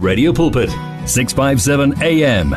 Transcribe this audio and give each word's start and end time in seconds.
Radio 0.00 0.32
Pulpit 0.32 0.70
657 1.06 2.00
AM 2.00 2.54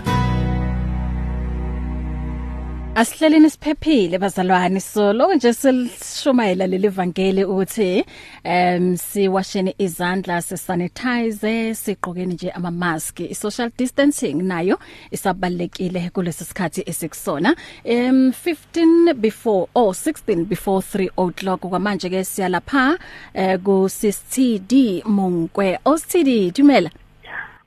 Asihleleni 2.95 3.49
siphephile 3.49 4.19
bazalwane. 4.19 4.79
So 4.79 5.13
lokho 5.13 5.35
nje 5.35 5.53
silishumayela 5.53 6.67
leli 6.67 6.87
vangeli 6.87 7.43
ukuthi 7.43 8.05
em 8.43 8.97
siwasheni 8.97 9.75
izandla 9.77 10.41
sisanitize 10.41 11.75
siqhokeni 11.75 12.33
nje 12.33 12.51
ama 12.51 12.71
mask 12.71 13.19
i 13.19 13.35
social 13.35 13.71
distancing 13.77 14.33
nayo 14.33 14.79
isabalekile 15.11 16.09
kulesi 16.09 16.45
sikhathi 16.45 16.83
esikusona. 16.85 17.55
Em 17.83 18.31
15 18.31 19.13
before 19.13 19.67
or 19.73 19.89
oh, 19.89 19.93
16 19.93 20.45
before 20.45 20.81
3 20.81 21.09
o'clock. 21.17 21.61
Kwamanje 21.61 22.09
ke 22.09 22.23
siyalapha 22.23 22.97
eh, 23.33 23.59
ku 23.63 23.89
CCTD 23.89 25.03
Monkwe 25.05 25.79
OCD 25.85 26.51
Dumela. 26.53 26.91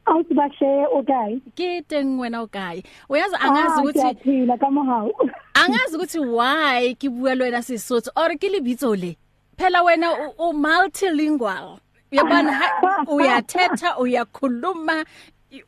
Awusibashe 0.07 0.87
okay. 0.93 1.41
Kite 1.55 2.05
ngwena 2.05 2.41
okay. 2.41 2.83
Uyazi 3.09 3.37
angazi 3.41 3.81
ukuthi 3.81 4.01
siyaphila 4.01 4.57
kama 4.57 4.85
hawo 4.85 5.31
angazi 5.55 5.97
ukuthi 5.97 6.19
why 6.19 6.95
ke 6.95 7.09
bua 7.09 7.35
le 7.35 7.45
wena 7.45 7.63
Sesotho 7.63 8.11
or 8.17 8.37
ke 8.37 8.49
lebitso 8.49 8.97
le? 8.97 9.17
Phela 9.57 9.83
wena 9.83 10.13
u 10.39 10.53
multilingual. 10.53 11.79
Yabona 12.11 12.61
uyathetha 13.09 13.99
uyakhuluma 13.99 15.05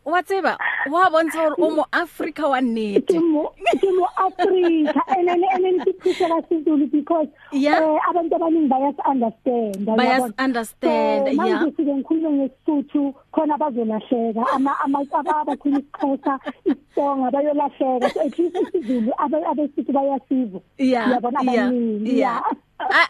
watseba 0.05 0.59
wa 0.91 1.11
bontsha 1.11 1.39
hore 1.39 1.55
o 1.59 1.71
mo 1.71 1.87
Africa 1.93 2.49
wa 2.49 2.61
nnete. 2.61 3.13
Ke 3.15 3.21
mo 3.21 3.53
ke 3.81 3.89
mo 3.93 4.07
Africa 4.17 5.01
and 5.17 5.29
and 5.29 5.45
and 5.45 5.81
siphisa 5.85 6.29
kaSizulu 6.29 6.91
because 6.91 7.29
Yeah. 7.53 7.79
eh 7.83 7.99
abantu 8.11 8.35
abaningi 8.37 8.69
bayas 8.69 8.95
understand 9.07 9.87
bayas 9.97 10.33
understand 10.39 11.27
yeah 11.27 11.35
manje 11.37 11.77
sike 11.77 11.93
ngikhuluma 11.95 12.31
ngesithu 12.31 13.15
khona 13.33 13.55
abazolahleka 13.55 14.43
ama 14.55 14.73
ama 14.85 14.99
abakhuluma 15.01 15.81
isiXhosa 15.81 16.39
isonga 16.65 17.31
bayolahleka. 17.31 18.11
So 18.15 18.21
at 18.21 18.39
least 18.39 18.57
isizulu 18.57 19.13
abe 19.19 19.37
abesithi 19.47 19.93
bayasiza 19.93 20.61
yeah 20.79 21.09
Uyabona 21.09 21.41
yeah 21.43 21.67
abaningi, 21.67 22.19
yeah 22.19 22.19
yeah. 22.19 22.43
A- 22.51 22.57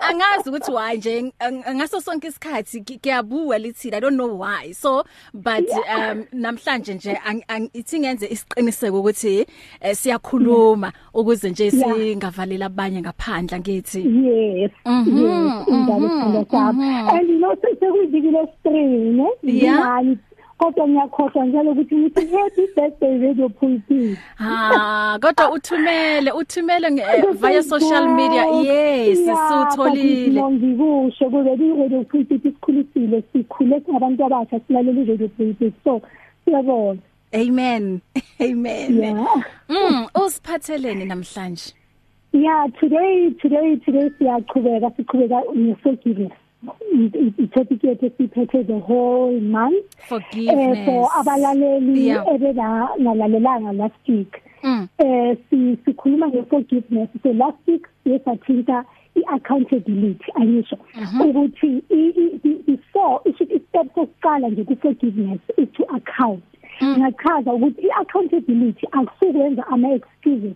angazi 0.01 0.49
ukuthi 0.51 0.71
why 0.73 0.97
nje 0.97 1.33
ngaso 1.75 2.01
sonke 2.01 2.27
isikhathi 2.29 2.81
kuyabua 2.81 3.59
lithi 3.59 3.89
i 3.95 4.01
don't 4.01 4.17
know 4.17 4.39
why. 4.41 4.73
So 4.73 5.05
but 5.35 5.69
um 5.71 6.25
namhlanje 6.33 6.95
nje 6.95 7.19
ithi 7.73 8.01
ngenze 8.01 8.27
isiqiniseko 8.27 9.01
ukuthi 9.01 9.47
eh, 9.81 9.97
siyakhuluma 9.97 10.93
ukuze 11.15 11.51
nje 11.51 11.67
Yeah. 11.67 11.95
singavaleli 11.95 12.65
abanye 12.65 13.01
ngaphandle 13.01 13.59
ngithi. 13.61 13.99
Yes. 13.99 14.71
Mhm, 14.87 15.65
indaba 15.69 15.99
mhm, 15.99 16.45
sami. 16.51 16.79
mhm. 16.79 17.09
and 17.09 17.29
you 17.29 17.39
know 17.39 17.55
sekuyiviki 17.57 18.31
lesithree 18.31 18.87
ne? 19.13 19.29
Yeah. 19.43 20.05
Ngingani, 20.57 20.75
kodwa 20.75 20.89
ngiyakhohlwa 20.89 21.47
njalo 21.47 21.71
ukuthi 21.71 21.97
ngithi 21.97 22.27
happy 22.27 22.67
birthday 22.77 23.19
radio 23.19 23.49
pulpit 23.49 24.19
ha 24.37 25.19
kodwa 25.21 25.51
uthumele 25.53 26.33
uthumele 26.33 26.89
nge- 26.91 27.17
eh, 27.17 27.25
via 27.33 27.63
social 27.63 28.09
media. 28.09 28.45
Yes 28.47 29.19
sutholile 29.49 30.43
ngikusho 30.43 31.31
kube 31.31 31.53
i 31.53 31.77
radio 31.83 32.05
pulpit 32.05 32.45
isikhulisile 32.45 33.23
sikhule 33.33 33.81
singabantu 33.81 34.25
abasha 34.25 34.61
silalela 34.67 35.01
i 35.01 35.05
radio 35.05 35.29
pulpit 35.29 35.75
so 35.85 36.01
siyabona 36.45 37.01
amen 37.33 38.01
amen. 38.41 38.99
Yeah 39.03 39.45
mm 39.69 40.07
usiphatheleni 40.27 41.05
namhlanje? 41.05 41.75
Yeah, 42.33 42.67
today 42.81 43.31
today 43.43 43.77
today 43.77 44.11
siyaqhubeka 44.19 44.91
siqhubeka 44.97 45.43
ngeforgiveness. 45.57 46.33
I-topic 47.39 47.85
yethu 47.85 48.11
siphethe 48.19 48.65
the 48.67 48.79
whole 48.79 49.41
month 49.41 49.85
forgiveness 50.09 50.79
eh 50.79 50.85
for 50.87 51.11
abalaleli 51.19 52.07
Yeah. 52.07 52.25
ebeda 52.35 52.89
ngalalelanga 53.01 53.73
last 53.73 54.09
week. 54.09 54.43
mm 54.63 54.89
Eh 54.99 55.37
si 55.51 55.77
sikhuluma 55.85 56.29
ngeforgiveness. 56.29 57.09
So 57.23 57.33
last 57.33 57.59
week 57.67 57.87
yesathinta 58.05 58.85
i-accountability 59.15 60.33
ayisho 60.35 60.77
ukuthi 61.25 61.83
i- 61.91 62.15
i- 62.23 62.41
i- 62.45 62.63
before 62.67 63.21
i-step 63.25 63.87
sokuqala 63.95 64.49
nje 64.49 64.65
ku-forgiveness 64.65 65.41
is 65.57 65.69
to 65.73 65.85
account. 65.95 66.43
Ngachaza 66.83 67.53
ukuthi 67.53 67.83
i-accountability 67.87 68.87
akusukwenza 68.93 69.67
ama-excuses 69.67 70.55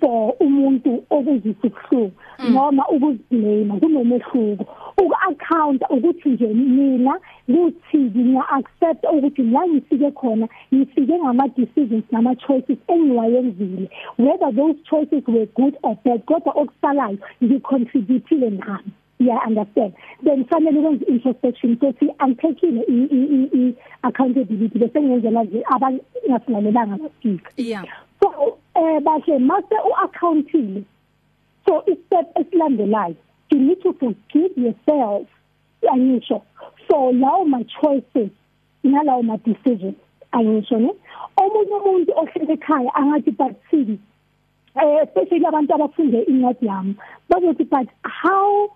for 0.00 0.34
umuntu 0.40 1.04
okuzisa 1.10 1.68
ubuhlungu 1.68 2.12
noma 2.48 2.88
ukuziblame 2.88 3.80
kunomehluko. 3.80 4.64
Uku-account 4.98 5.82
ukuthi 5.90 6.28
nje 6.28 6.46
mina 6.46 7.14
kuthi 7.46 7.98
ngiya 7.98 8.48
accept 8.48 9.04
ukuthi 9.04 9.42
la 9.42 9.66
ngifike 9.68 10.10
khona 10.10 10.48
ngifike 10.74 11.18
ngama 11.18 11.48
decisions 11.48 12.04
nama 12.10 12.34
choices 12.36 12.78
engiwayenzile. 12.88 13.88
Whether 14.18 14.52
those 14.52 14.76
choices 14.90 15.22
were 15.26 15.46
good 15.46 15.76
or 15.82 15.96
bad 16.04 16.24
kodwa 16.24 16.52
okusalayo 16.52 17.18
ngicontributile 17.44 18.50
ngami 18.50 18.92
yeah 19.18 19.38
understand. 19.46 19.92
Then 20.24 20.44
fanele 20.44 20.78
ukwenza 20.78 21.06
introspection 21.06 21.72
ukuthi 21.72 22.10
angithekile 22.18 22.84
i 22.88 23.74
accountability 24.02 24.78
bese 24.78 25.00
ngiyenzela 25.00 25.44
nje 25.44 25.62
abangasingalelanga 25.74 26.96
basika 26.96 27.50
yeah. 27.56 27.84
So 28.20 28.58
eh 28.80 29.00
bahle 29.06 29.38
mase 29.38 29.76
uaccountile 29.90 30.82
so 31.64 31.82
istep 31.92 32.26
esilandelayo 32.40 33.16
you 33.50 33.58
need 33.58 33.82
to 33.82 33.92
forgive 33.94 34.56
yourself. 34.56 35.26
Ayisho. 35.82 36.42
So 36.88 37.12
lawo 37.12 37.44
ma 37.46 37.62
choices 37.80 38.30
nalawo 38.84 39.22
ma 39.24 39.36
decisions 39.38 39.96
ayisho 40.32 40.78
ne? 40.78 40.90
Omunye 41.36 41.74
umuntu 41.74 42.12
ohlele 42.16 42.52
ekhaya 42.52 42.94
angathi 42.94 43.30
but 43.36 43.56
sidi 43.70 43.98
eh 44.76 45.02
especially 45.02 45.46
abantu 45.46 45.74
abafunde 45.74 46.22
incwadi 46.28 46.66
yami 46.66 46.94
bazothi 47.28 47.64
but 47.68 47.88
how 48.04 48.70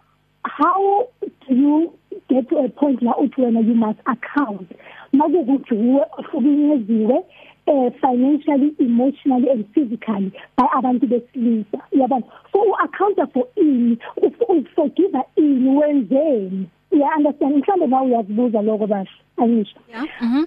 how 0.44 1.09
do 1.48 1.54
you 1.54 1.92
get 2.28 2.48
to 2.48 2.59
a 2.59 2.69
point 2.69 3.03
la 3.03 3.12
uthi 3.16 3.42
wena 3.42 3.60
you 3.60 3.75
must 3.75 4.00
account? 4.06 4.69
Makukuthi 5.12 5.75
uwe 5.75 6.03
ohlukunyeziwe 6.19 7.25
eh 7.66 7.91
financially 8.00 8.75
emotionally 8.78 9.50
and 9.50 9.64
physically 9.75 10.32
by 10.56 10.66
abantu 10.76 11.06
besilisa. 11.06 11.80
Yabona? 11.92 12.25
So 12.52 12.58
u 12.62 12.75
account 12.84 13.19
for 13.32 13.47
ini 13.56 13.98
u 14.22 14.30
forgive 14.75 15.16
ini 15.36 15.70
wenzeni? 15.78 16.66
Ya 16.91 17.16
understand? 17.16 17.56
Mhlambe 17.56 17.86
nawe 17.86 18.06
uyazibuza 18.06 18.62
lokho 18.62 18.86
basho 18.86 19.19
ayisho 19.36 19.78
yeah 19.88 20.06
mhm 20.22 20.44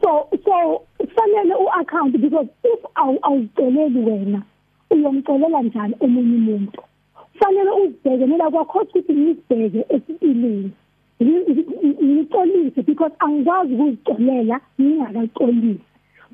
so 0.00 0.28
so 0.44 0.82
fanele 1.14 1.54
u-account 1.54 2.18
because 2.20 2.48
if 2.64 2.80
awu 2.94 3.18
awuceleli 3.22 3.98
wena 3.98 4.42
uyomcelela 4.90 5.62
njani 5.62 5.94
omunye 6.00 6.36
umuntu? 6.36 6.82
Fanele 7.38 7.70
uzibheke 7.70 8.26
mina 8.26 8.50
kwakho 8.50 8.78
ukuthi 8.78 9.12
ngizibheke 9.12 9.86
esipilini 9.88 10.70
ngixolise 12.04 12.82
because 12.82 13.14
angikwazi 13.18 13.74
ukuzicolela 13.74 14.60
ngingakaxolisi. 14.80 15.80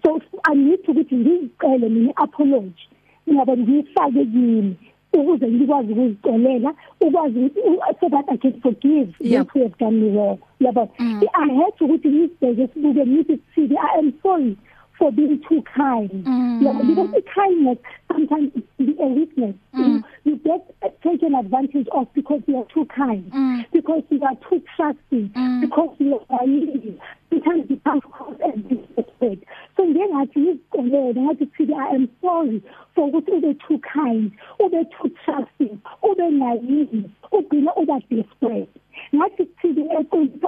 So 0.02 0.20
i 0.42 0.54
need 0.54 0.80
ukuthi 0.88 1.14
ngizicele 1.16 1.88
mina 1.88 2.12
apology 2.16 2.88
ngiyaba 3.28 3.56
ngifake 3.56 4.24
kimi 4.24 4.74
ukuze 5.12 5.48
ngikwazi 5.48 5.92
ukuzicolela 5.92 6.74
ukwazi 7.00 7.38
ukuthi 7.38 7.60
so 8.00 8.08
that 8.08 8.24
i 8.28 8.36
can 8.36 8.52
forgive 8.60 9.08
Yep. 9.20 9.46
those 9.46 9.50
who 9.52 9.62
have 9.62 9.78
done 9.78 9.96
me 10.00 10.10
wrong 10.16 10.38
yabo 10.60 10.88
i 11.34 11.48
had 11.56 11.74
ukuthi 11.80 12.08
ngizibheke 12.08 12.66
sibuke 12.74 13.06
ngithi 13.06 13.38
sithi 13.54 13.76
i 13.76 13.98
am 13.98 14.12
sorry. 14.22 14.56
For 14.98 15.10
being 15.12 15.40
too 15.48 15.62
kind 15.74 16.10
Mm. 16.24 16.62
yeah, 16.62 16.72
because 16.88 17.10
the 17.12 17.22
kindness 17.34 17.78
sometimes 18.12 18.50
it 18.54 18.64
can 18.76 18.86
be 18.86 18.96
a 19.00 19.06
weakness 19.06 19.54
you, 19.74 20.02
you 20.24 20.36
get 20.36 20.62
taken 21.02 21.34
advantage 21.34 21.88
of 21.92 22.06
because 22.14 22.42
you 22.46 22.56
are 22.58 22.66
too 22.74 22.84
kind 22.86 23.24
Mm. 23.32 23.64
because 23.72 24.02
you 24.10 24.22
are 24.22 24.36
too 24.48 24.62
trusting 24.76 25.28
Mm. 25.34 25.60
because 25.62 25.94
you 25.98 26.20
are 26.30 26.46
naive 26.46 26.98
sometimes 27.30 27.70
you 27.70 27.80
come 27.84 27.98
across 27.98 28.36
as 28.48 28.60
disrespect 28.68 29.44
so 29.76 29.84
njengathi 29.84 30.40
ngizicelele 30.40 31.20
ngathi 31.20 31.46
sithi 31.56 31.74
i 31.74 31.94
am 31.96 32.08
sorry 32.20 32.62
for 32.94 33.08
ukuthi 33.08 33.30
ube 33.32 33.54
too 33.54 33.78
kind 33.78 34.32
ube 34.60 34.84
too 34.84 35.08
trusting 35.24 35.78
ube 36.02 36.30
naive 36.30 37.02
ugcina 37.32 37.74
uba 37.76 38.00
desperate 38.10 38.70
ngathi 39.14 39.46
sithi 39.62 39.80
eqinisa 39.80 40.10
ukuthi 40.16 40.41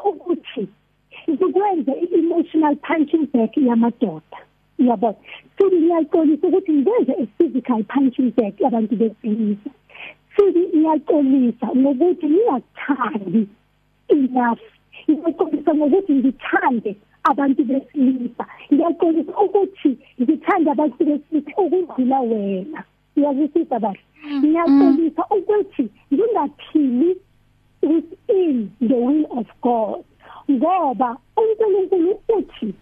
ngikwenze 1.34 1.92
i-emotional 2.04 2.76
punching 2.76 3.26
back 3.32 3.56
yamadoda. 3.56 4.38
Yabo 4.78 5.16
futhi 5.56 5.76
ngiyaxolisa 5.76 6.46
ukuthi 6.48 6.72
ngenze 6.72 7.12
i-physical 7.22 7.82
punching 7.84 8.30
back 8.36 8.60
yabantu 8.60 8.96
besilisa. 8.96 9.70
Futhi 10.34 10.62
ngiyaxolisa 10.76 11.66
ngokuthi 11.76 12.26
ngingathandi 12.26 13.42
enough. 14.08 14.62
Ngiyaxolisa 15.10 15.74
ngokuthi 15.74 16.12
ngithande 16.12 16.96
abantu 17.30 17.64
besilisa. 17.64 18.44
Ngiyaxolisa 18.72 19.32
ukuthi 19.44 19.90
ngithande 20.20 20.70
abantu 20.70 21.04
besilisa 21.04 21.52
ukudlula 21.62 22.20
wena. 22.20 22.80
Uyazwisisa 23.16 23.78
bahle 23.78 24.02
ngiyaxolisa 24.40 25.22
ukuthi 25.36 25.84
ngingaphili 26.12 27.16
within 27.82 28.70
the 28.80 28.94
will 28.94 29.26
of 29.38 29.46
God. 29.62 30.04
Ngoba 30.50 31.16
uNkulunkulu 31.36 32.20
uthi 32.38 32.74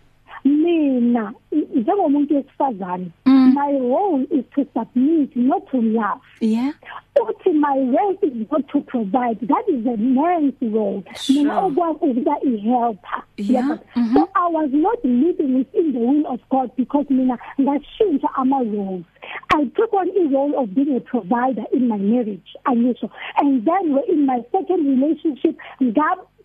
mina 0.44 1.32
njengomuntu 1.76 2.34
wesifazane 2.36 3.06
Mm. 3.26 3.54
my 3.54 3.72
role 3.78 4.26
is 4.30 4.44
to 4.54 4.64
submit 4.74 5.36
not 5.36 5.70
to 5.70 5.80
love 5.80 6.20
yeah. 6.40 6.72
Uthi 7.20 7.52
my 7.52 7.76
role 7.78 8.16
is 8.22 8.50
not 8.50 8.66
to 8.68 8.80
provide. 8.80 9.38
That 9.42 9.64
is 9.68 9.86
a 9.86 9.96
man's 9.96 10.54
role. 10.62 11.04
Mina 11.28 11.60
okwazi 11.60 12.04
ukuba 12.04 12.36
i 12.42 12.56
helper 12.56 13.22
Yeah. 13.36 13.78
Mhm. 13.96 14.14
so 14.14 14.28
i 14.34 14.48
was 14.48 14.70
not 14.72 15.04
living 15.04 15.54
within 15.58 15.92
the 15.92 15.98
will 15.98 16.26
of 16.26 16.40
god 16.50 16.70
because 16.76 17.06
mina 17.10 17.38
ngashintsha 17.60 18.28
ama 18.36 18.58
roles 18.62 19.04
i 19.54 19.64
took 19.76 19.92
on 19.94 20.08
a 20.08 20.28
role 20.34 20.54
of 20.58 20.68
being 20.74 20.96
a 20.96 21.00
provider 21.00 21.64
in 21.72 21.88
my 21.88 21.98
marriage 21.98 22.56
angisho 22.64 23.08
and 23.36 23.64
then 23.64 23.98
in 24.08 24.26
my 24.26 24.42
second 24.52 24.86
relationship 24.86 25.56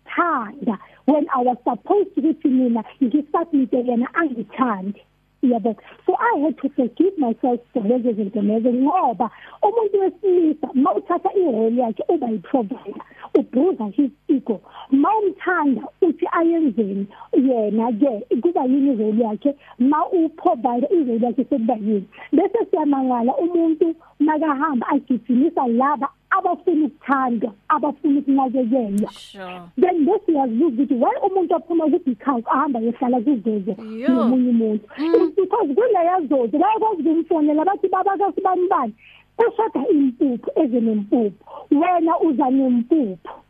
ngathanda 0.08 0.78
when 1.06 1.26
i 1.34 1.42
was 1.42 1.56
supposed 1.64 2.14
to 2.14 2.22
be 2.22 2.48
mina 2.48 2.84
ngisubmit 3.02 3.72
yena 3.72 4.08
angithandi 4.14 5.02
yabo 5.42 5.76
so 6.06 6.16
i 6.18 6.40
had 6.40 6.56
to 6.58 6.68
forgive 6.70 7.16
myself 7.18 7.60
for 7.72 7.82
lezo 7.82 8.12
zinto 8.12 8.42
lezo 8.42 8.72
ngoba 8.72 9.30
umuntu 9.62 10.00
wesilisa 10.00 10.68
mawuthatha 10.74 11.32
irole 11.34 11.82
yakhe 11.82 12.04
uba 12.08 12.28
yiprovider 12.28 13.04
ubruza 13.34 13.86
his 13.94 14.10
ego. 14.28 14.60
Mawumthanda 14.90 15.82
uthi 16.02 16.26
ayenzeni? 16.32 17.06
Yena 17.32 17.92
ke 17.92 18.40
kuba 18.42 18.64
yini 18.64 18.92
irole 18.92 19.22
yakhe? 19.24 19.54
Ma 19.78 20.06
uprovider 20.06 20.88
irole 20.90 21.26
yakhe 21.26 21.44
sekuba 21.44 21.74
yini? 21.74 22.08
Bese 22.32 22.58
siyamangala 22.70 23.36
umuntu 23.36 23.94
makahamba 24.20 24.86
agijimisa 24.88 25.66
laba 25.66 26.08
abafuna 26.30 26.86
ukuthandwa 26.86 27.52
abafuna 27.68 28.18
ukunakekelwa 28.20 29.12
sure. 29.12 29.60
Then 29.80 30.04
bese 30.04 30.32
uyazibuza 30.32 30.82
ukuthi 30.82 30.94
why 30.94 31.16
umuntu 31.26 31.54
aphuma 31.56 31.84
ku-because 31.90 32.44
ahamba 32.46 32.80
yehlala 32.80 33.20
kuzozo 33.20 33.74
Yo. 33.98 34.08
nomunye 34.08 34.50
umuntu. 34.50 34.84
It's 34.98 35.34
because 35.36 35.74
kuleya 35.74 36.20
zozo 36.28 36.58
bayakwazi 36.58 37.02
ukumfonela 37.08 37.64
bathi 37.64 37.88
babakasibani 37.88 38.68
bani 38.68 38.92
eshoda 39.38 39.88
impuphu 39.88 40.50
eze 40.60 40.80
nempuphu. 40.80 41.32
Wena 41.70 42.18
uza 42.20 42.50
nempuphu. 42.50 43.16
U- 43.16 43.16
u- 43.16 43.30
u- 43.30 43.47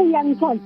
uyangithola. 0.00 0.60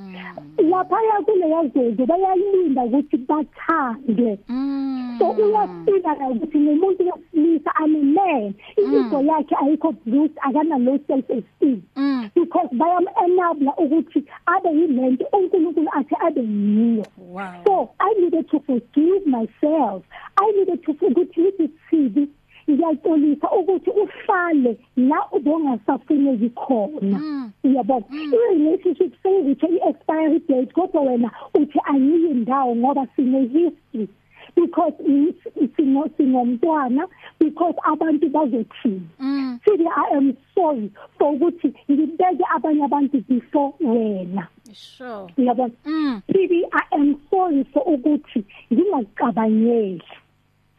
Laphaya 0.59 1.23
kuleya 1.25 1.63
zozo 1.69 2.07
bayalinda 2.07 2.85
ukuthi 2.85 3.17
bathandwe 3.17 4.39
mm. 4.49 5.17
So 5.19 5.31
uyafika 5.31 6.15
la 6.15 6.29
ukuthi 6.29 6.59
nomuntu 6.59 7.05
wesilisa 7.07 7.75
amen 7.75 8.55
ego 8.77 9.21
yakhe 9.21 9.55
ayikho 9.63 9.93
bruised 10.07 10.39
akana 10.43 10.79
low 10.79 10.99
self 11.07 11.31
esteem 11.31 11.83
mm. 11.97 12.31
Because 12.35 12.69
bayam 12.73 13.07
enabla 13.25 13.73
ukuthi 13.77 14.25
abe 14.47 14.69
yilento 14.69 15.25
uNkulunkulu 15.33 15.89
athi 15.93 16.15
abe 16.27 16.41
yiyo. 16.41 17.07
Wow. 17.19 17.65
So 17.65 17.91
i 18.01 18.15
needed 18.21 18.51
to 18.51 18.61
forgive 18.61 19.27
myself. 19.27 20.03
I 20.37 20.53
needed 20.57 20.83
to 20.85 20.93
ukuthi 20.93 21.41
ngithi 21.41 21.71
sibi. 21.91 22.29
Ngiyaxolisa 22.71 23.51
ukuthi 23.51 23.91
uhlale 23.91 24.77
la 24.97 25.19
ubongasafuneki 25.33 26.51
khona. 26.55 27.19
Mm. 27.19 27.51
uyabona 27.65 28.05
i-relationship 28.11 29.13
seyivithe 29.23 29.67
i-expiry 29.67 30.39
date 30.49 30.73
kodwa 30.73 31.01
wena 31.03 31.31
uthi 31.55 31.79
angiyi 31.85 32.35
ndawo 32.35 32.77
ngoba 32.77 33.07
sine-history. 33.17 34.09
Because 34.57 34.95
i- 35.07 35.35
sino 35.77 36.09
sinomntwana 36.17 37.07
because 37.39 37.75
abantu 37.85 38.29
bazothini? 38.29 39.07
Mm 39.21 39.59
sithi 39.65 39.87
i 39.87 40.17
am 40.17 40.33
sorry 40.55 40.91
for 41.19 41.33
ukuthi 41.35 41.75
ngibeke 41.91 42.45
abanye 42.55 42.85
abantu 42.85 43.21
before 43.29 43.73
wena. 43.81 44.49
Sure. 44.73 45.27
Uyabona 45.39 45.73
mm 45.87 46.23
sithi 46.33 46.65
i 46.73 46.83
am 46.97 47.15
sorry 47.31 47.65
for 47.65 47.83
ukuthi 47.87 48.45
ngingacabangeli. 48.73 50.03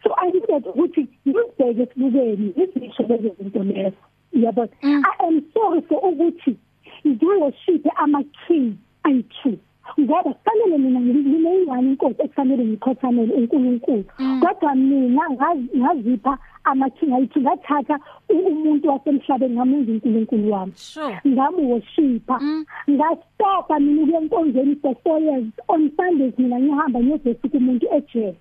So 0.03 0.13
i 0.17 0.31
needed 0.31 0.63
ukuthi 0.65 1.07
ngibheke 1.29 1.81
esibukeni 1.83 2.53
ngizisho 2.57 3.03
lezo 3.09 3.29
zinto 3.39 3.63
lezo 3.63 3.97
uyabona 4.33 4.69
Mm. 4.83 5.03
i 5.05 5.27
am 5.27 5.41
sorry 5.53 5.81
for 5.81 5.99
ukuthi 6.09 6.55
ngiwoshiphe 7.07 7.89
ama-king 7.95 8.73
ayi-two 9.03 9.57
ngoba 9.99 10.23
kufanele 10.23 10.77
mina 10.77 10.99
ngineyingane 10.99 11.87
inkosi 11.89 12.21
ekufanele 12.21 12.63
ngikhothamele 12.65 13.33
unkulunkulu. 13.33 14.03
Mm. 14.19 14.41
kodwa 14.41 14.75
mina 14.75 15.21
ngazi- 15.33 15.77
ngazipha 15.77 16.37
ama-king 16.63 17.13
ayi-two 17.13 17.41
ngathatha 17.41 17.99
u- 18.29 18.45
umuntu 18.51 18.87
wasemhlabeni 18.89 19.55
ngamenza 19.55 19.91
unkulunkulu 19.91 20.51
wami. 20.51 20.71
Sure. 20.75 21.17
Ngamuwoshipha. 21.27 22.39
Mm. 22.41 22.65
ngastopa 22.89 23.79
mina 23.79 24.01
ukuya 24.01 24.21
enkonzweni 24.21 24.75
for 24.75 24.95
four 25.03 25.19
years. 25.19 25.45
On 25.67 25.91
sundays 25.97 26.33
mina 26.37 26.59
ngihamba 26.59 26.99
ngiyobhesika 26.99 27.57
umuntu 27.57 27.87
ejele. 27.97 28.37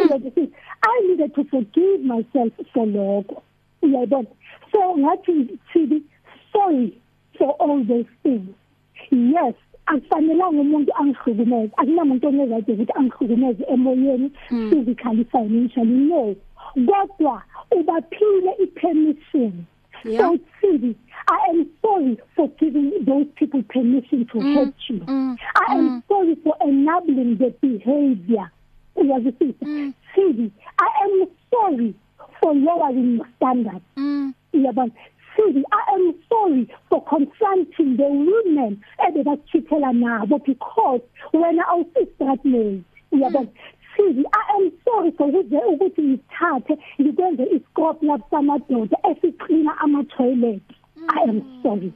Uyokuthi 0.00 0.50
i 0.82 1.08
needed 1.08 1.34
to 1.34 1.44
forgive 1.44 2.00
myself 2.04 2.52
for 2.72 2.86
lokho. 2.86 3.42
Uyayibona? 3.82 4.26
So 4.72 4.96
ngathi 4.96 5.58
thibi 5.72 6.02
sorry 6.52 6.98
for 7.38 7.50
all 7.60 7.84
those 7.84 8.06
things. 8.22 8.48
Yes 9.10 9.54
akufanelanga 9.86 10.60
umuntu 10.60 10.92
angihlukumeze. 10.96 11.72
Akunamuntu 11.76 12.28
onezayide 12.28 12.72
ukuthi 12.72 12.92
angihlukumeze 12.94 13.64
emoyeni 13.68 14.30
physically 14.48 15.24
financially 15.24 16.08
no. 16.08 16.34
Kodwa 16.74 17.42
ubaphile 17.70 18.52
i-permission. 18.62 19.66
Yeah. 20.04 20.18
so 20.20 20.38
Sidi, 20.60 20.94
I 21.28 21.38
am 21.50 21.66
sorry 21.80 22.18
for 22.36 22.48
giving 22.60 22.92
those 23.06 23.26
people 23.36 23.62
permission 23.62 24.26
to 24.26 24.38
Mm, 24.38 24.54
hurt 24.54 24.74
you. 24.90 24.98
mm, 25.00 25.36
I 25.54 25.74
am 25.74 26.02
sorry 26.08 26.34
for 26.44 26.54
enabling 26.60 27.38
the 27.38 27.50
behavior. 27.62 28.50
Uyazwisisa? 28.96 29.64
Mm. 29.66 29.92
Sidi, 30.14 30.50
I 30.78 30.88
am 31.04 31.26
sorry 31.50 31.94
for 32.40 32.54
lowering 32.54 33.16
your 33.16 33.26
standards. 33.36 33.84
mm 33.96 34.32
Uyabona? 34.54 34.90
Sidi, 35.36 35.64
I 35.72 35.94
am 35.94 36.14
sorry 36.28 36.68
for 36.88 37.02
confronting 37.04 37.96
the 37.96 38.04
women 38.08 38.80
ebebachithela 39.00 39.92
nabo 39.92 40.38
because 40.44 41.00
when 41.32 41.58
I 41.60 41.74
was 41.74 41.86
stratmate. 42.18 42.84
Uyabona? 43.12 43.48
Sidi, 43.96 44.24
I 44.32 44.56
am 44.56 44.72
sorry 44.84 45.10
for 45.12 45.28
ukuze 45.28 45.58
ukuthi 45.58 46.02
ngithathe 46.02 46.78
ngikwenze 47.00 47.42
iscope 47.44 48.06
lapamadoda 48.06 48.96
esiqina 49.10 49.78
ama 49.80 50.04
toilet. 50.04 50.62
I 51.08 51.22
am 51.28 51.60
sorry. 51.62 51.92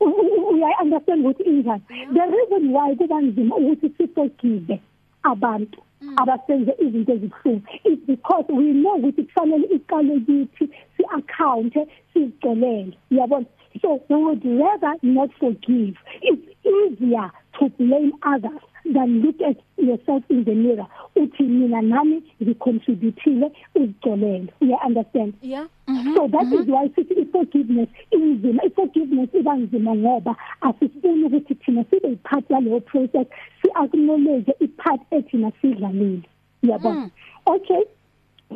U- 0.00 0.06
u- 0.08 0.48
uya 0.54 0.68
understand 0.82 1.24
ukuthi 1.24 1.42
injani 1.42 1.82
the 2.14 2.26
reason 2.26 2.72
why 2.72 2.94
kuba 2.96 3.20
nzima 3.20 3.56
ukuthi 3.56 3.88
siforgive 3.98 4.80
abantu 5.22 5.80
abasenze 6.16 6.72
izinto 6.78 7.12
ezibuhlungu. 7.12 7.62
Is 7.84 7.98
because 8.06 8.44
we 8.48 8.72
know 8.72 8.96
ukuthi 8.98 9.22
kufanele 9.22 9.66
iqale 9.76 10.20
kithi 10.26 10.68
si-account 10.96 11.74
sizicelele 12.12 12.92
uyabona? 13.10 13.46
So 13.80 14.02
we 14.08 14.16
would 14.16 14.44
rather 14.44 14.94
not 15.02 15.30
forgive. 15.40 15.96
It's 16.20 16.51
easier 16.72 17.30
to 17.58 17.68
blame 17.78 18.12
others 18.22 18.62
than 18.84 19.22
look 19.22 19.40
at 19.40 19.56
yourself 19.76 20.22
in 20.28 20.44
the 20.44 20.54
mirror. 20.54 20.86
Uthi 21.16 21.42
mina 21.42 21.82
nami 21.82 22.22
ngicontributile 22.42 23.52
uzicolele. 23.74 24.48
Uya 24.60 24.78
understand? 24.86 25.34
Yeah. 25.40 25.66
So 26.14 26.28
that 26.28 26.52
is 26.52 26.66
why 26.66 26.88
sithi 26.88 27.20
i-forgiveness 27.22 27.88
inzima 28.10 28.62
i-forgiveness 28.64 29.34
iba 29.34 29.54
nzima 29.56 29.94
ngoba 29.94 30.36
asifuni 30.60 31.24
ukuthi 31.24 31.54
thina 31.54 31.84
sibe 31.84 32.08
yipart 32.08 32.50
yaleyo 32.50 32.80
process 32.80 33.26
si-acknowledge 33.62 34.52
i-part 34.60 35.00
ethina 35.10 35.52
sidlalile 35.60 36.22
uyabona? 36.62 37.10
Okay. 37.46 37.82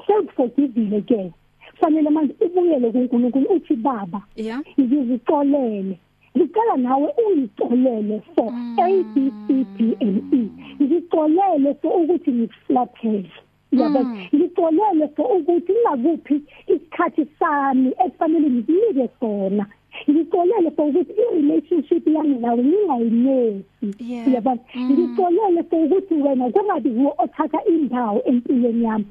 Sekuforgivile 0.07 1.01
ke. 1.01 1.33
Fanele 1.81 2.11
manje 2.11 2.35
ubuyele 2.41 2.91
kuNkulunkulu 2.93 3.47
uthi 3.47 3.77
baba 3.77 4.23
yeah. 4.37 4.63
ngizicolele. 4.81 5.99
Ngicela 6.37 6.77
nawe 6.77 7.09
ungicolele 7.27 8.23
for 8.35 8.53
A 8.79 9.03
B 9.15 9.33
C 9.47 9.67
D 9.79 9.97
and 10.01 10.35
E. 10.35 10.51
Ngicolele 10.83 11.75
for 11.81 12.01
ukuthi 12.01 12.33
ngikuflathele 12.33 13.31
yabo 13.73 14.01
ngicolele 14.35 15.09
for 15.17 15.27
ukuthi 15.37 15.73
ngakuphi 15.83 16.43
isikhathi 16.67 17.27
sami 17.39 17.93
esifanele 18.05 18.51
ngikunike 18.51 19.09
sona. 19.21 19.67
Ngicolele 20.11 20.71
for 20.77 20.87
ukuthi 20.87 21.13
i-relationship 21.13 22.07
yami 22.07 22.39
nawe 22.39 22.63
ngingayinesi 22.65 23.65
Yeah. 23.99 24.33
yabo 24.35 24.59
ngicolele 24.77 25.63
for 25.71 25.85
ukuthi 25.85 26.15
wena 26.15 26.51
kungabi 26.51 26.91
wo 26.91 27.15
othatha 27.19 27.65
indawo 27.65 28.23
empilweni 28.25 28.85
yami. 28.85 29.07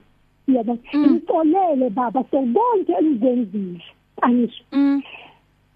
Yabo 0.48 0.78
ngicolele 0.96 1.90
baba 1.90 2.24
for 2.24 2.44
konke 2.54 2.94
engikwenzile 2.94 3.82
angisho. 4.22 4.64
Mm. 4.72 5.02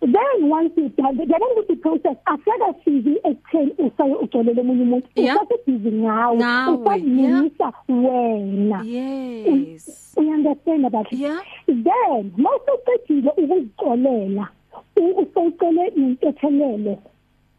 Then 0.02 0.50
once 0.50 0.72
you 0.78 0.90
done 0.90 1.18
yabona 1.20 1.52
ukuthi 1.54 1.76
process 1.76 2.18
aseka 2.26 2.74
sizi 2.86 3.18
ekutheni 3.24 3.72
usaye 3.78 4.16
ucolele 4.16 4.62
omunye 4.62 4.84
umuntu 4.84 5.08
Yeah. 5.16 5.36
usasebhizi 5.36 5.92
ngawe 5.92 6.38
Ngawe, 6.38 6.78
usazinika 6.78 7.74
wena 7.90 8.82
yes 8.86 10.14
uyanderstand 10.18 10.86
about 10.86 11.12
it 11.12 11.20
yeah 11.20 11.40
then 11.68 12.32
mawusuqedile 12.38 13.30
ukuzicolela 13.38 14.48
u- 14.98 15.22
usowucele 15.22 15.92
nentethelelo 15.96 16.98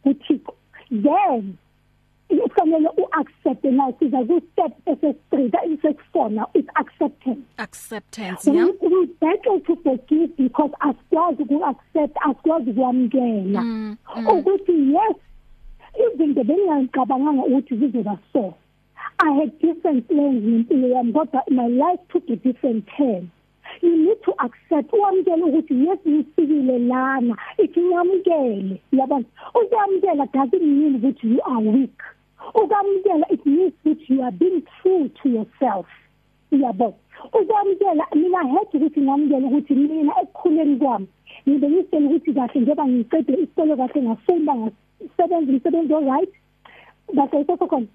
kuthixo 0.03 0.53
then 1.03 1.55
kufanele 2.37 2.89
uaccept 2.97 3.65
nayo 3.65 3.95
siza 3.99 4.25
ku 4.25 4.41
step 4.53 4.73
ess3 4.87 5.51
that 5.51 5.65
is 5.67 5.81
six4 5.81 6.31
now 6.31 6.47
it's 6.55 6.69
acceptance. 6.75 7.41
Acceptance 7.59 8.47
yeah. 8.47 8.67
We, 8.81 8.89
we 8.89 9.07
battle 9.21 9.61
to 9.61 9.77
forgive 9.77 10.37
because 10.37 10.71
asikwazi 10.81 11.45
ku 11.45 11.65
accept 11.65 12.17
asikwazi 12.29 12.71
ukwamkela 12.71 13.63
Mm, 13.63 13.97
ukuthi 14.39 14.73
yes 14.95 15.17
izinto 16.15 16.45
bengicabanganga 16.45 17.43
ukuthi 17.43 17.77
zizoba 17.77 18.19
so 18.33 18.55
I 19.23 19.33
had 19.33 19.59
different 19.59 20.09
plans 20.09 20.43
ngempilo 20.45 20.89
yami 20.89 21.13
kodwa 21.13 21.43
my 21.51 21.67
life 21.69 22.01
took 22.09 22.25
a 22.31 22.37
different 22.37 22.87
turn. 22.97 23.31
You 23.83 23.97
need 23.97 24.23
to 24.25 24.33
accept 24.39 24.93
uwamkele 24.93 25.43
ukuthi 25.43 25.75
yes 25.87 25.99
ngisikile 26.09 26.79
lana 26.79 27.37
ithi 27.59 27.81
ngamkele 27.81 28.81
yabona? 28.93 29.25
Ukwamkela 29.55 30.27
doesn't 30.33 30.63
mean 30.63 30.95
ukuthi 30.97 31.27
you 31.35 31.41
are 31.45 31.61
weak. 31.61 32.03
Ukwamkela 32.55 33.27
it 33.31 33.47
means 33.47 33.73
that 33.85 34.01
you 34.09 34.23
are 34.23 34.33
being 34.33 34.63
true 34.83 35.09
to 35.23 35.29
yourself. 35.29 35.87
Yabo 36.53 36.95
ukwamkela 37.33 38.07
mina 38.15 38.43
head 38.43 38.69
ukuthi 38.75 39.01
ngamkele 39.01 39.47
ukuthi 39.47 39.75
mina 39.75 40.13
ekukhuleni 40.23 40.77
kwami 40.77 41.07
ngibe 41.49 41.71
ngisele 41.71 42.07
ukuthi 42.07 42.33
kahle 42.33 42.61
njengoba 42.61 42.89
ngiqede 42.89 43.33
isikole 43.33 43.77
kahle 43.77 44.03
ngafunda 44.03 44.55
ngasebenza 44.55 45.53
umsebenzi 45.53 45.95
oright. 45.95 46.33
Base 47.15 47.45
sokhona 47.47 47.87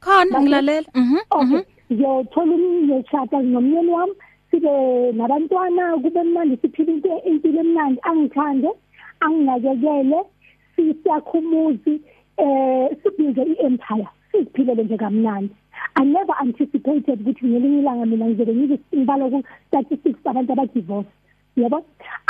khona. 0.00 0.40
Ngilalela. 0.40 0.88
Mhm 0.94 1.18
okay. 1.30 1.62
ngiyothola 1.92 2.54
umnyoshata 2.54 3.42
nomyeni 3.42 3.90
wami. 3.90 4.14
Sibe 4.50 5.12
nabantwana 5.12 5.98
kube 6.02 6.22
mnandi 6.22 6.56
siphile 6.56 6.92
into 6.92 7.22
impilo 7.24 7.60
emnandi. 7.60 8.00
Angithande 8.02 8.70
anginakekele 9.20 10.18
siyakhumuzi. 10.76 12.00
Eh 12.38 12.88
sibuze 13.02 13.42
iempire 13.42 14.06
siphilele 14.30 14.84
nje 14.84 14.96
kamnandi 14.96 15.54
I 16.00 16.04
never 16.04 16.34
anticipated 16.40 17.20
ukuthi 17.20 17.46
ngelinye 17.46 17.78
ilanga 17.78 18.06
mina 18.06 18.26
ngizobe 18.26 18.54
ngizibala 18.54 19.30
ku 19.30 19.42
statistics 19.68 20.26
abantu 20.26 20.52
abadivorce 20.52 21.10
yabo 21.56 21.84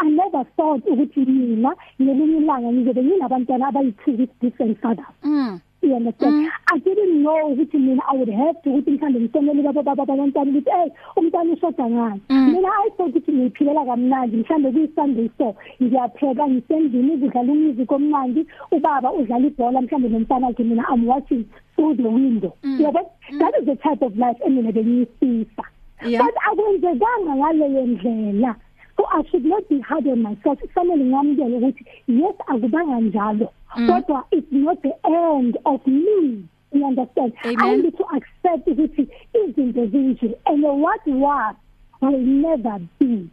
I 0.04 0.08
never 0.10 0.44
thought 0.56 0.82
ukuthi 0.86 1.20
mina 1.20 1.70
ngelinye 2.00 2.38
ilanga 2.38 2.72
ngizobe 2.72 3.02
nginabantwana 3.04 3.68
abayi-two 3.68 4.16
with 4.16 4.32
different 4.40 4.80
fathers. 4.80 5.14
Mm. 5.22 5.60
You 5.82 5.94
understand 5.96 6.34
mm. 6.34 6.48
i 6.66 6.78
didn't 6.78 7.22
know 7.22 7.52
ukuthi 7.52 7.78
mina 7.78 8.02
i 8.08 8.16
would 8.16 8.30
have 8.30 8.62
to 8.62 8.70
ukuthi 8.70 8.90
mhlambe 8.90 9.20
ngisonele 9.20 9.62
baba 9.62 9.82
baba 9.82 10.02
abantwana 10.02 10.50
ukuthi 10.50 10.70
hey 10.70 10.90
umntwana 11.16 11.52
ushoda 11.52 11.90
ngani? 11.90 12.20
Mm. 12.28 12.52
mina 12.52 12.68
i 12.86 12.90
thought 12.90 13.16
ukuthi 13.16 13.32
ngiphilela 13.32 13.84
kamnandi 13.84 14.36
mhlambe 14.36 14.70
kuyi 14.72 14.88
sunday 14.94 15.30
so 15.38 15.54
ngiyapheka 15.82 16.48
ngisendlini 16.48 17.14
ukudlala 17.14 17.52
umusic 17.52 17.92
omnandi 17.92 18.46
ubaba 18.70 19.12
udlala 19.12 19.46
ibhola 19.46 19.82
mhlambe 19.82 20.08
nomntana 20.08 20.46
wakhe 20.46 20.64
mina 20.64 20.84
i'm 20.94 21.06
watching 21.08 21.44
through 21.76 21.94
the 21.96 22.08
window. 22.08 22.52
Yabo 22.62 23.10
that 23.38 23.54
is 23.60 23.66
the 23.66 23.76
type 23.76 24.02
of 24.02 24.16
life 24.16 24.38
emina 24.46 24.72
bengiyisisa 24.72 25.64
Yeah. 26.06 26.22
but 26.22 26.34
akwenzekanga 26.46 27.36
ngaleyo 27.36 27.86
ndlela. 27.86 28.56
So 28.98 29.06
i 29.12 29.22
should 29.30 29.44
not 29.44 29.66
be 29.68 29.80
hard 29.80 30.06
on 30.06 30.22
myself. 30.22 30.58
Kufanele 30.58 31.04
ngamukele 31.04 31.56
ukuthi 31.56 31.84
yes 32.08 32.34
akubanga 32.46 33.00
njalo 33.00 33.52
kodwa 33.86 34.24
it's 34.30 34.52
not 34.52 34.82
the 34.82 34.94
end 35.04 35.58
of 35.64 35.86
me. 35.86 36.44
You 36.72 36.84
understand? 36.84 37.32
Amen. 37.44 37.60
i 37.60 37.76
need 37.76 37.96
to 37.96 38.04
accept 38.04 38.66
ukuthi 38.66 39.08
izinto 39.34 39.86
zinje 39.86 40.34
and 40.46 40.64
what 40.64 41.06
was 41.06 41.54
will 42.00 42.18
never 42.18 42.78
be. 42.98 43.28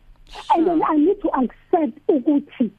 And 0.53 0.67
then 0.67 0.81
i 0.83 0.97
need 0.97 1.21
to 1.21 1.29
accept 1.29 1.99
ukuthi 2.07 2.71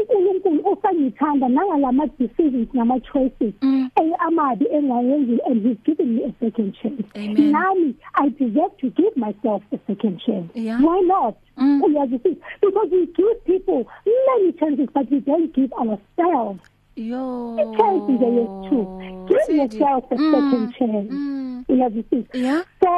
uNkulunkulu 0.00 0.60
usangithanda 0.72 1.48
nangalama 1.48 2.06
decisions 2.18 2.68
nama 2.74 3.00
choices 3.00 3.54
Mm. 3.62 3.90
amabi 4.18 4.66
engayenzi 4.72 5.38
and 5.46 5.62
he's 5.66 5.78
given 5.84 6.14
me 6.14 6.24
a 6.24 6.32
second 6.40 6.74
chance. 6.82 7.04
Nami 7.14 7.94
i 8.14 8.28
deserve 8.30 8.76
to 8.80 8.90
give 8.90 9.16
myself 9.16 9.62
a 9.72 9.78
second 9.86 10.20
chance. 10.26 10.50
Yeah. 10.54 10.80
why 10.82 11.00
not? 11.00 11.34
Mm. 11.56 11.82
uyazisisa 11.82 12.36
because 12.60 12.88
we 12.90 13.06
give 13.06 13.44
people 13.44 13.86
many 14.06 14.52
chances 14.52 14.88
but 14.94 15.10
we 15.10 15.20
don't 15.20 15.54
give 15.54 15.72
ourselves. 15.72 16.60
Yo. 16.96 17.56
Chance 17.76 18.12
nje 18.12 18.26
yethu 18.26 18.86
give 19.28 19.40
Sidi. 19.46 19.58
yourself 19.58 20.04
a 20.10 20.14
Mm. 20.16 20.32
second 20.32 20.72
chance. 20.78 21.10
Mm. 21.14 21.64
Uyazisisa 21.68 22.38
yeah. 22.38 22.62
So 22.80 22.88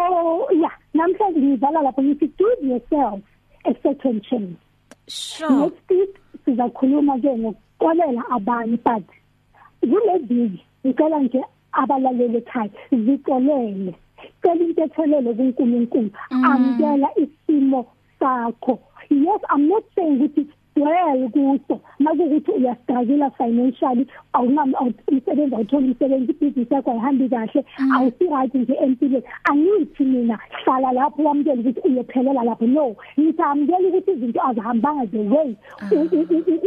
yeah 0.52 0.72
namhlanje 0.94 1.40
ngivala 1.40 1.82
lapho 1.82 2.02
ngithi 2.02 2.26
give 2.38 2.68
yourself 2.68 3.20
a 3.64 3.74
second 3.82 4.22
chance. 4.22 4.56
Sure. 5.08 5.50
Next 5.60 5.90
week 5.90 6.14
sizakhuluma 6.44 7.18
ke 7.22 7.30
ngokuxolela 7.38 8.22
abanye 8.30 8.78
but 8.84 9.04
kule 9.80 10.18
viki 10.18 10.64
ngicela 10.84 11.18
nje 11.20 11.40
abalaleli 11.72 12.38
ekhaya 12.38 12.70
zixolele. 12.90 13.94
Cela 14.42 14.64
into 14.64 14.82
etholele 14.82 15.34
kuNkulunkulu 15.34 16.10
amkela 16.30 17.08
isimo 17.16 17.86
sakho. 18.20 18.78
Yes 19.10 19.40
i'm 19.50 19.68
not 19.68 19.84
saying 19.94 20.18
ukuthi 20.18 20.46
well 20.78 21.30
kuso 21.30 21.80
makuthi 21.98 22.50
uyastruggle 22.50 23.30
financially 23.38 24.06
awunami 24.32 24.74
umsebenzi 25.08 25.54
awuthola 25.54 25.86
umsebenzi 25.86 26.32
ibhizinisi 26.32 26.74
yakho 26.74 26.90
ayihambi 26.90 27.28
kahle 27.28 27.64
awusiright 27.94 28.54
nje 28.54 28.74
empilweni. 28.84 29.26
Angithi 29.44 30.04
mina 30.04 30.38
hlala 30.64 30.92
lapho 30.92 31.22
wamukela 31.22 31.60
ukuthi 31.60 31.80
uyophelela 31.88 32.44
lapho. 32.44 32.66
No 32.66 32.96
ngithi 33.20 33.42
amukela 33.42 33.88
ukuthi 33.88 34.10
izinto 34.10 34.40
azihambanga 34.48 35.06
the 35.10 35.18
way. 35.18 35.56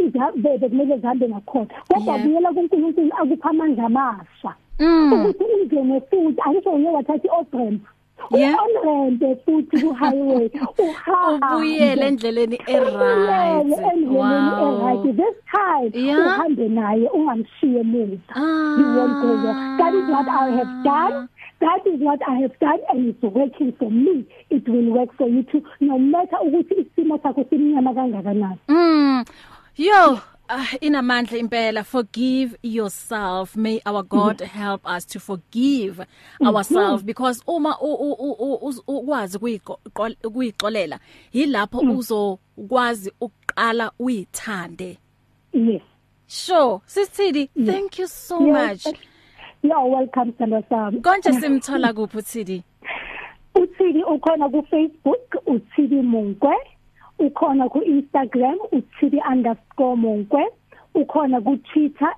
Izabe 0.06 0.58
kumele 0.58 0.96
zihambe 0.98 1.28
ngakhona. 1.28 1.68
Kodwa 1.88 2.12
Yeah. 2.12 2.26
buyela 2.26 2.52
kuNkulunkulu 2.52 3.12
akupha 3.20 3.50
amandla 3.50 3.86
amasha 3.86 4.54
mm. 4.78 5.12
Ukuthi 5.12 5.44
ungene 5.44 6.00
futhi 6.00 6.40
angisho 6.44 6.78
ngeke 6.78 6.96
wathatha 6.96 7.28
i-obrand 7.28 7.80
Yeah. 7.82 8.01
Uonrente 8.30 9.36
futhi 9.44 9.80
ku-highway. 9.80 10.50
Uhambe. 10.78 11.46
Ubuyele 11.46 12.06
endleleni 12.06 12.56
Ubuyele 12.56 13.60
endleleni 13.60 14.04
e-right. 14.04 15.16
This 15.16 15.36
time 15.50 15.90
Yeah. 15.94 16.18
uhambe 16.26 16.68
naye 16.68 17.08
ungamshiye 17.08 17.80
emuva. 17.80 18.16
Ah 18.34 18.76
you 18.78 18.86
won't 18.96 19.22
go 19.22 19.42
there. 19.42 19.54
That 19.78 19.94
is 19.94 20.08
what 20.08 20.28
i 20.28 20.50
have 20.50 20.84
done. 20.84 21.28
That 21.60 21.86
is 21.86 22.00
what 22.00 22.20
i 22.28 22.34
have 22.42 22.58
done 22.60 22.80
and 22.90 23.08
it's 23.08 23.22
working 23.22 23.72
for 23.78 23.90
me. 23.90 24.24
It 24.50 24.68
will 24.68 24.90
work 24.92 25.16
for 25.16 25.28
you 25.28 25.42
too. 25.44 25.62
No 25.80 25.98
matter 25.98 26.38
ukuthi 26.46 26.74
isimo 26.74 27.18
sakho 27.22 27.44
simnyama 27.50 27.94
kangakanani. 27.94 28.58
Mm. 28.68 29.24
Yo, 29.76 30.20
uh, 30.54 30.74
inamandla 30.80 31.38
impela. 31.38 31.84
Forgive 31.84 32.56
yourself. 32.62 33.56
May 33.56 33.80
our 33.86 34.02
God 34.02 34.40
help 34.40 34.86
us 34.86 35.04
to 35.06 35.20
forgive 35.20 36.00
ourselves 36.44 37.02
because 37.04 37.42
uma 37.46 37.76
ukwazi 38.86 39.38
kuyixolela 39.38 40.98
yilapho 41.32 41.78
uzokwazi 41.80 43.12
ukuqala 43.20 43.92
uyithande. 43.98 44.98
yes. 45.52 45.82
Sure, 46.28 46.80
Sisithidi, 46.86 47.50
thank 47.66 47.98
you 47.98 48.06
so 48.08 48.40
Yes. 48.46 48.86
much. 48.86 48.96
you're 49.62 49.88
welcome 49.90 50.32
sandra 50.38 50.62
sami 50.68 51.00
Konje 51.00 51.32
simthola 51.32 51.92
kuphi 51.92 52.18
uThidi? 52.18 52.62
uthidi 53.54 54.02
ukhona 54.04 54.48
ku 54.48 54.62
Facebook? 54.70 55.36
Uthidi 55.46 56.02
Munkwe 56.02 56.54
ukhona 57.26 57.68
ku 57.68 57.78
Instagram 57.78 58.58
uthidi_munkwe 58.72 60.44
ukhona 60.94 61.40
ku 61.40 61.56
Twitter 61.72 62.12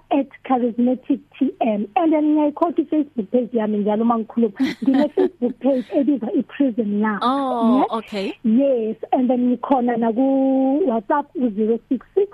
@charismatictm 0.44 1.86
and 1.96 2.12
then 2.12 2.24
ngiyayikhotha 2.34 2.82
i-Facebook 2.82 3.30
page 3.30 3.52
yami 3.52 3.78
njalo 3.78 4.02
uma 4.02 4.18
ngikhuluma. 4.18 4.54
Ngine 4.82 5.08
Facebook 5.08 5.54
page 5.60 5.84
ebizwa 5.94 6.32
i-Prison 6.32 7.00
Now. 7.00 7.18
Oh, 7.22 7.78
Yes? 7.78 7.86
okay. 7.90 8.32
yes. 8.44 8.96
And 9.12 9.30
then 9.30 9.50
ngikhona 9.50 9.96
na 9.98 10.12
ku 10.12 10.82
WhatsApp 10.86 11.26
u066 11.36 12.28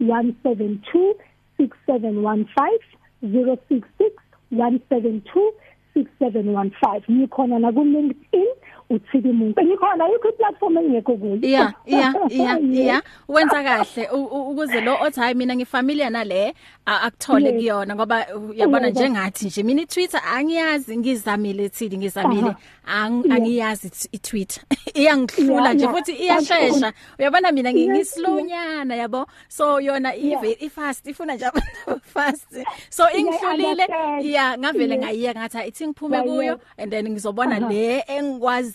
172 0.00 1.14
6715 1.58 2.78
066 3.22 4.12
172 4.52 5.52
6715 5.94 7.02
ngikhona 7.10 7.58
na 7.58 7.72
ku 7.72 7.80
LinkedIn 7.84 8.14
uthidi 8.14 8.16
muntu 8.32 8.46
ngikhona 8.46 8.77
yikho 8.90 10.32
platform 10.38 10.76
engekho 10.78 11.16
kuyo 11.16 11.38
Yeah, 11.42 11.72
yeah, 11.86 12.14
yeah, 12.30 12.58
yeah. 12.62 13.02
Wenza 13.28 13.62
kahle 13.62 14.08
u- 14.12 14.24
u- 14.24 14.48
ukuze 14.50 14.80
lo 14.80 14.96
othi 15.02 15.20
hayi 15.20 15.34
mina 15.34 15.56
ngifamiliar 15.56 16.10
nale 16.10 16.54
a- 16.86 17.00
akuthole 17.00 17.46
Yes. 17.48 17.54
kuyona 17.56 17.94
ngoba 17.94 18.26
u- 18.36 18.48
uyabona 18.50 18.86
Yebo. 18.86 19.00
njengathi 19.00 19.46
nje 19.46 19.62
mina 19.62 19.82
iTwitter 19.82 20.20
angiyazi 20.34 20.96
ngizamile 20.98 21.68
thidi 21.68 21.98
ngizamile 21.98 22.54
ang- 22.86 23.24
Yeah. 23.26 23.36
angiyazi 23.36 23.88
i- 23.88 24.08
iTwitter 24.16 24.62
iyangihlula 24.94 25.62
Yeah, 25.62 25.74
nje 25.74 25.84
yeah. 25.84 25.94
futhi 25.96 26.12
iyashesha 26.12 26.92
uyabona 27.18 27.52
mina 27.52 27.70
Yes, 27.70 27.88
ngislow-nyana 27.90 28.94
yabo 28.96 29.26
so 29.48 29.80
yona 29.80 30.12
Yeah. 30.14 30.42
ive 30.42 30.56
ifast 30.60 31.06
ifuna 31.06 31.34
nje 31.34 31.46
abantu 31.46 32.00
fast 32.14 32.56
so 32.90 33.04
ingihlulile 33.10 33.70
understand. 33.70 34.24
yeah 34.24 34.58
ngavele 34.58 34.94
Yes. 34.94 35.04
ngayiya 35.04 35.34
ngathi 35.34 35.58
ithi 35.68 35.86
ngiphume 35.86 36.16
Yeah, 36.16 36.26
kuyo 36.28 36.42
yeah. 36.42 36.58
and 36.78 36.90
then 36.92 37.08
ngizobona 37.08 37.56
Aha. 37.56 37.68
le 37.68 38.04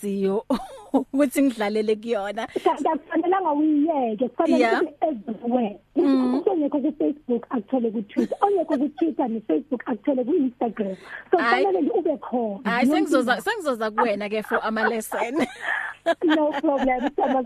engikwaziyo 0.04 0.44
ukuthi 0.92 1.42
ngidlalele 1.42 1.96
kuyona. 1.96 2.48
Akufanelanga 2.92 3.52
uyiyeke 3.52 4.28
kufanele 4.28 4.68
ukuthi 4.72 4.94
everywhere 5.00 5.78
ongekho 5.96 6.78
ku 6.80 6.92
Facebook 6.98 7.46
akuthole 7.50 7.90
ku 7.90 8.02
Twitter 8.02 8.36
ongekho 8.40 8.78
ku 8.78 8.88
Twitter 8.98 9.28
ne 9.28 9.40
Facebook 9.40 9.82
akuthole 9.86 10.24
ku 10.24 10.34
Instagram 10.34 10.96
so 11.30 11.36
kufanele 11.36 11.90
ube 11.90 12.16
khona. 12.18 12.70
Hayi 12.70 12.86
sengizoza 12.86 13.40
sengizoza 13.40 13.90
kuwena 13.90 14.28
ke 14.28 14.42
for 14.42 14.60
ama 14.62 14.88
lesson 14.88 15.34
no 16.24 16.52
problem 16.60 17.10
sama 17.16 17.42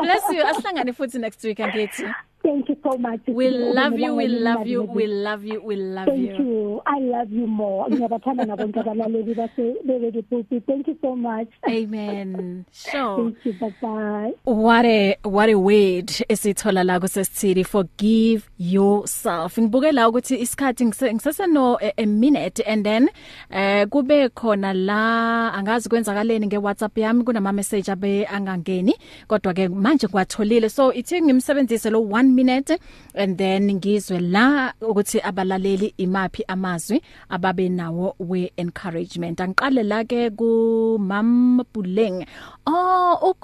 bless 0.00 0.30
you. 0.30 0.44
Asihlangane 0.44 0.92
futhi 0.92 1.18
next 1.18 1.44
week 1.44 1.58
angithi 1.58 2.06
Thank 2.50 2.68
you 2.68 2.76
so 2.82 2.98
much. 2.98 3.20
We 3.28 3.48
love 3.50 3.96
you, 3.96 4.12
we 4.16 4.26
love 4.26 4.66
you, 4.66 4.82
we 4.82 5.06
love 5.06 5.44
you, 5.44 5.62
we 5.62 5.76
love 5.76 6.06
Thank 6.06 6.20
you. 6.20 6.26
Thank 6.26 6.38
you. 6.40 6.82
I 6.84 6.98
love 6.98 7.30
you 7.30 7.46
more. 7.46 7.86
Ngiyabathanda 7.88 8.44
nabonke 8.44 8.80
abalaleli 8.80 9.34
base 9.36 9.76
bebe 9.86 10.22
pulpit. 10.22 10.66
Thank 10.66 10.88
you 10.88 10.98
so 11.00 11.14
much. 11.14 11.46
Amen. 11.68 12.66
Sure. 12.72 13.16
Thank 13.32 13.36
you. 13.44 13.52
Bye 13.52 13.74
bye. 13.80 14.32
What 14.42 14.84
a 14.84 15.16
what 15.22 15.48
a 15.48 15.54
word 15.54 16.08
esithola 16.28 16.84
la 16.84 16.98
kusesithili 16.98 17.64
forgive 17.64 18.50
yourself. 18.58 19.56
Ngibuke 19.58 19.92
la 19.92 20.08
ukuthi 20.08 20.36
isikhathi 20.40 20.86
ngisese 20.86 21.46
no 21.46 21.78
a, 21.80 21.92
a 21.98 22.06
minute 22.06 22.60
and 22.66 22.84
then 22.84 23.10
eh 23.50 23.82
uh, 23.82 23.88
kube 23.88 24.28
khona 24.28 24.74
la 24.74 25.52
angazi 25.54 25.88
kwenzakaleni 25.88 26.46
ngeWhatsApp 26.46 26.98
yami 26.98 27.24
kunama 27.24 27.52
message 27.52 27.92
abe 27.92 28.26
angangeni 28.26 28.94
kodwa 29.28 29.54
ke 29.54 29.68
manje 29.68 30.06
kwatholile 30.08 30.68
so 30.68 30.92
ithi 30.92 31.22
ngimsebenzise 31.22 31.90
lo 31.90 32.00
1 32.00 32.39
minute 32.40 32.78
and 33.14 33.36
then 33.36 33.72
ngizwe 33.74 34.20
la 34.20 34.72
ukuthi 34.80 35.20
abalaleli 35.20 35.94
imapi 35.96 36.44
amazwi 36.48 37.02
ababe 37.28 37.68
nawo 37.68 38.14
we 38.18 38.52
encouragement 38.56 39.40
angiqale 39.40 39.82
la 39.82 40.04
ke 40.04 40.30
ku 40.30 40.50
mam 41.00 41.60
Puleng 41.72 42.24
oh 42.66 43.34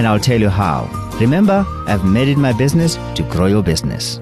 and 0.00 0.08
I'll 0.08 0.18
tell 0.18 0.40
you 0.40 0.48
how. 0.48 0.88
Remember, 1.20 1.66
I've 1.86 2.06
made 2.06 2.28
it 2.28 2.38
my 2.38 2.54
business 2.54 2.96
to 3.16 3.22
grow 3.24 3.44
your 3.46 3.62
business. 3.62 4.18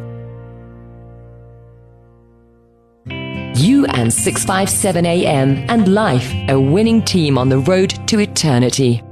You 3.55 3.87
and 3.87 4.13
657 4.13 5.07
AM 5.07 5.51
and 5.71 5.95
life, 5.95 6.35
a 6.49 6.59
winning 6.59 7.01
team 7.05 7.39
on 7.39 7.49
the 7.49 7.61
road 7.61 7.91
to 8.09 8.19
eternity. 8.19 9.03